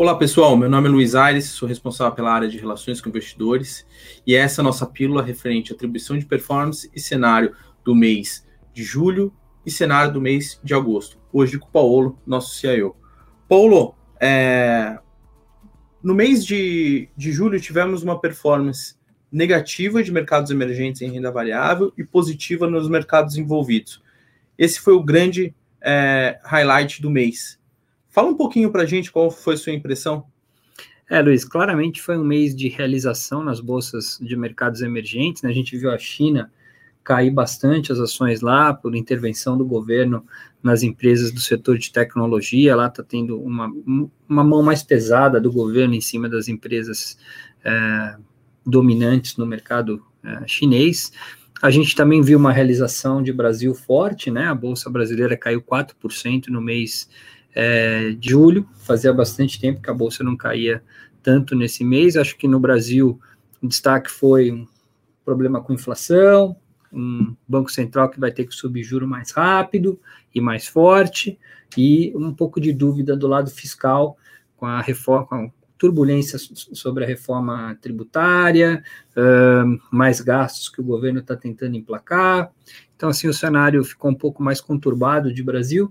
[0.00, 3.86] Olá pessoal, meu nome é Luiz Aires, sou responsável pela área de relações com investidores
[4.26, 7.54] e essa é a nossa pílula referente à atribuição de performance e cenário
[7.84, 9.30] do mês de julho
[9.64, 11.18] e cenário do mês de agosto.
[11.30, 12.96] Hoje com o Paulo, nosso CIO.
[13.46, 14.98] Paulo, é...
[16.02, 18.94] no mês de, de julho tivemos uma performance
[19.30, 24.02] negativa de mercados emergentes em renda variável e positiva nos mercados envolvidos.
[24.56, 27.59] Esse foi o grande é, highlight do mês.
[28.10, 30.26] Fala um pouquinho para a gente qual foi sua impressão.
[31.08, 35.42] É, Luiz, claramente foi um mês de realização nas bolsas de mercados emergentes.
[35.42, 35.50] Né?
[35.50, 36.50] A gente viu a China
[37.02, 40.24] cair bastante as ações lá por intervenção do governo
[40.62, 42.76] nas empresas do setor de tecnologia.
[42.76, 43.72] Lá está tendo uma,
[44.28, 47.18] uma mão mais pesada do governo em cima das empresas
[47.64, 48.16] é,
[48.64, 51.12] dominantes no mercado é, chinês.
[51.62, 54.46] A gente também viu uma realização de Brasil forte, né?
[54.46, 57.08] A Bolsa Brasileira caiu 4% no mês
[57.54, 60.82] é, julho, fazia bastante tempo que a Bolsa não caía
[61.22, 62.16] tanto nesse mês.
[62.16, 63.20] Acho que no Brasil
[63.62, 64.66] o destaque foi um
[65.24, 66.56] problema com inflação,
[66.92, 70.00] um Banco Central que vai ter que subir juro mais rápido
[70.34, 71.38] e mais forte,
[71.76, 74.16] e um pouco de dúvida do lado fiscal
[74.56, 78.84] com a reforma, com turbulência sobre a reforma tributária,
[79.16, 82.52] uh, mais gastos que o governo está tentando emplacar.
[82.94, 85.90] Então, assim, o cenário ficou um pouco mais conturbado de Brasil,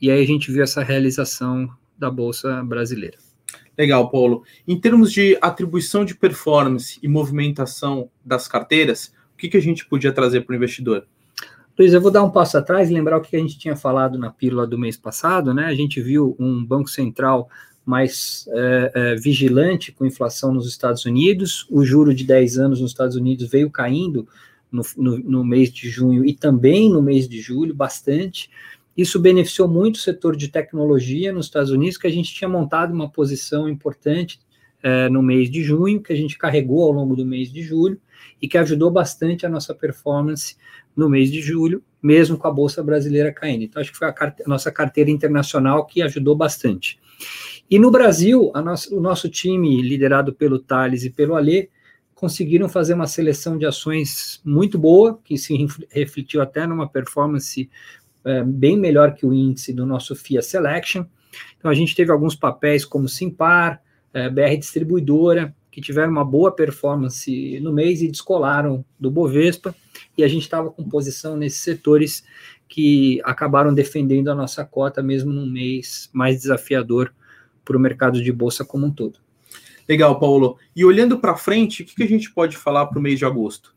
[0.00, 1.68] e aí a gente viu essa realização
[1.98, 3.18] da Bolsa Brasileira.
[3.76, 4.42] Legal, Paulo.
[4.66, 9.86] Em termos de atribuição de performance e movimentação das carteiras, o que, que a gente
[9.86, 11.06] podia trazer para o investidor?
[11.78, 14.18] Luiz, eu vou dar um passo atrás e lembrar o que a gente tinha falado
[14.18, 15.66] na pílula do mês passado, né?
[15.66, 17.48] A gente viu um Banco Central
[17.86, 21.64] mais é, é, vigilante com inflação nos Estados Unidos.
[21.70, 24.26] O juro de 10 anos nos Estados Unidos veio caindo
[24.72, 28.50] no, no, no, mês de junho e também no mês de julho, bastante.
[28.98, 32.92] Isso beneficiou muito o setor de tecnologia nos Estados Unidos, que a gente tinha montado
[32.92, 34.40] uma posição importante
[34.82, 38.00] é, no mês de junho, que a gente carregou ao longo do mês de julho
[38.42, 40.56] e que ajudou bastante a nossa performance
[40.96, 43.62] no mês de julho, mesmo com a Bolsa Brasileira caindo.
[43.62, 46.98] Então, acho que foi a, a nossa carteira internacional que ajudou bastante.
[47.70, 48.50] E no Brasil,
[48.90, 51.68] o nosso time, liderado pelo Thales e pelo Alê,
[52.18, 55.54] conseguiram fazer uma seleção de ações muito boa, que se
[55.88, 57.70] refletiu até numa performance
[58.24, 61.04] é, bem melhor que o índice do nosso FIA Selection.
[61.58, 66.50] Então, a gente teve alguns papéis como Simpar, é, BR Distribuidora, que tiveram uma boa
[66.50, 69.74] performance no mês e descolaram do Bovespa,
[70.16, 72.24] e a gente estava com posição nesses setores
[72.68, 77.12] que acabaram defendendo a nossa cota, mesmo num mês mais desafiador
[77.64, 79.18] para o mercado de bolsa como um todo.
[79.88, 80.58] Legal, Paulo.
[80.76, 83.24] E olhando para frente, o que, que, a gente pode falar para o mês de
[83.24, 83.74] agosto?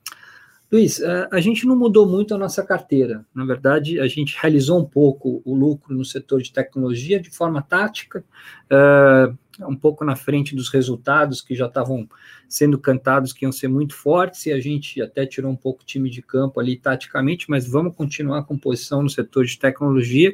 [0.71, 3.25] Luiz, a gente não mudou muito a nossa carteira.
[3.35, 7.61] Na verdade, a gente realizou um pouco o lucro no setor de tecnologia de forma
[7.61, 8.23] tática,
[8.69, 9.33] é,
[9.67, 12.07] um pouco na frente dos resultados que já estavam
[12.47, 15.85] sendo cantados, que iam ser muito fortes, e a gente até tirou um pouco o
[15.85, 20.33] time de campo ali taticamente, mas vamos continuar com posição no setor de tecnologia,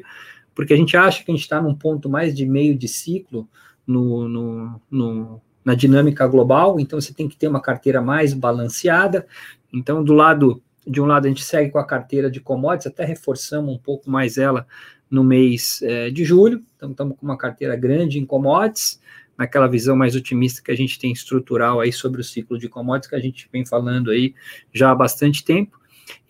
[0.54, 3.48] porque a gente acha que a gente está num ponto mais de meio de ciclo
[3.84, 9.26] no, no, no, na dinâmica global, então você tem que ter uma carteira mais balanceada.
[9.70, 13.04] Então, do lado de um lado, a gente segue com a carteira de commodities, até
[13.04, 14.66] reforçamos um pouco mais ela
[15.10, 18.98] no mês é, de julho, então estamos com uma carteira grande em commodities,
[19.36, 23.10] naquela visão mais otimista que a gente tem estrutural aí sobre o ciclo de commodities
[23.10, 24.34] que a gente vem falando aí
[24.72, 25.78] já há bastante tempo.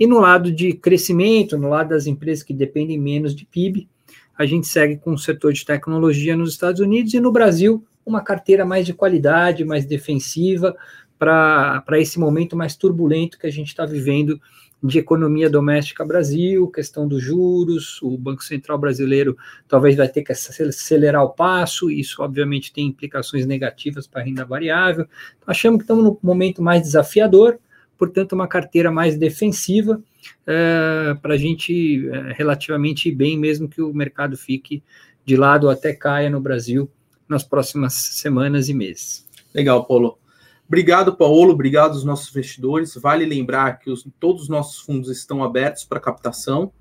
[0.00, 3.88] E no lado de crescimento, no lado das empresas que dependem menos de PIB,
[4.36, 8.22] a gente segue com o setor de tecnologia nos Estados Unidos e no Brasil, uma
[8.22, 10.74] carteira mais de qualidade, mais defensiva,
[11.18, 14.40] para esse momento mais turbulento que a gente está vivendo
[14.80, 19.36] de economia doméstica Brasil, questão dos juros, o Banco Central brasileiro
[19.66, 24.44] talvez vai ter que acelerar o passo, isso obviamente tem implicações negativas para a renda
[24.44, 25.04] variável.
[25.36, 27.58] Então, achamos que estamos no momento mais desafiador,
[27.98, 30.00] portanto, uma carteira mais defensiva,
[30.46, 34.80] é, para a gente é, relativamente bem, mesmo que o mercado fique
[35.24, 36.88] de lado até caia no Brasil
[37.28, 39.26] nas próximas semanas e meses.
[39.54, 40.18] Legal, Paulo.
[40.66, 41.52] Obrigado, Paulo.
[41.52, 42.94] Obrigado aos nossos investidores.
[42.94, 46.72] Vale lembrar que os, todos os nossos fundos estão abertos para captação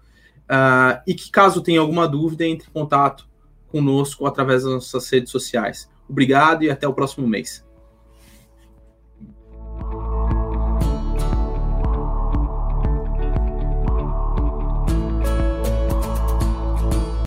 [0.44, 3.28] uh, e que, caso tenha alguma dúvida, entre em contato
[3.68, 5.90] conosco através das nossas redes sociais.
[6.10, 7.67] Obrigado e até o próximo mês.